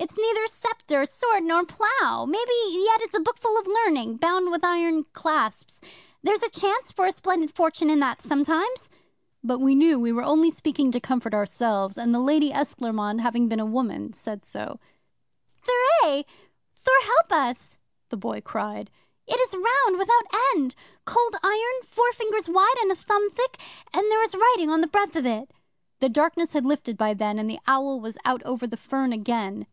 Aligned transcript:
"It's 0.00 0.16
neither 0.16 0.46
sceptre, 0.46 1.04
sword, 1.06 1.42
nor 1.42 1.66
plough! 1.66 2.24
Maybe 2.24 2.52
yet 2.68 3.00
it's 3.02 3.16
a 3.16 3.20
bookful 3.20 3.58
of 3.58 3.66
learning, 3.66 4.16
bound 4.18 4.48
with 4.50 4.62
iron 4.64 5.04
clasps. 5.12 5.80
There's 6.22 6.42
a 6.44 6.48
chance 6.48 6.92
for 6.92 7.06
a 7.06 7.12
splendid 7.12 7.52
fortune 7.52 7.90
in 7.90 7.98
that 7.98 8.20
sometimes." 8.22 8.88
'But 9.42 9.58
we 9.58 9.74
knew 9.74 9.98
we 9.98 10.12
were 10.12 10.22
only 10.22 10.50
speaking 10.50 10.92
to 10.92 11.00
comfort 11.00 11.34
ourselves, 11.34 11.98
and 11.98 12.14
the 12.14 12.20
Lady 12.20 12.52
Esclairmonde, 12.52 13.20
having 13.22 13.48
been 13.48 13.58
a 13.58 13.66
woman, 13.66 14.12
said 14.12 14.44
so. 14.44 14.78
'"Thur 15.62 15.72
aie! 16.06 16.24
Thor 16.76 17.02
help 17.02 17.32
us!" 17.32 17.76
the 18.08 18.16
Boy 18.16 18.40
called. 18.40 18.90
"It 19.26 19.34
is 19.40 19.52
round, 19.52 19.98
without 19.98 20.24
end, 20.54 20.76
Cold 21.06 21.36
Iron, 21.42 21.82
four 21.90 22.12
fingers 22.12 22.48
wide 22.48 22.76
and 22.82 22.92
a 22.92 22.96
thumb 22.96 23.30
thick, 23.30 23.58
and 23.92 24.08
there 24.10 24.22
is 24.22 24.36
writing 24.36 24.70
on 24.70 24.80
the 24.80 24.86
breadth 24.86 25.16
of 25.16 25.26
it." 25.26 25.50
'"Read 25.50 25.50
the 25.50 25.50
writing 25.50 25.60
if 25.66 25.66
you 25.66 25.70
have 25.74 25.74
the 25.74 25.74
learning," 25.74 25.78
I 25.80 25.90
called. 25.90 26.00
The 26.00 26.08
darkness 26.08 26.52
had 26.52 26.64
lifted 26.66 26.96
by 26.96 27.14
then, 27.14 27.38
and 27.40 27.50
the 27.50 27.60
owl 27.66 28.00
was 28.00 28.16
out 28.24 28.42
over 28.44 28.66
the 28.66 28.78
fern 28.78 29.12
again. 29.12 29.66